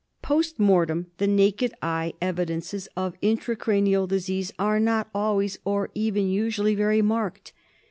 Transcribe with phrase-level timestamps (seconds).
[0.23, 6.73] Post mortem the naked eye evidences of intracranial disease are not always, or even usually,
[6.73, 7.53] very marked.